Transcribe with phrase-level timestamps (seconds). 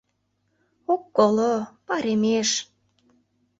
[0.93, 1.53] —Ок коло,
[1.87, 2.49] паремеш...